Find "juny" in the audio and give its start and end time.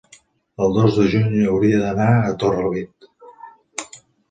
1.15-1.35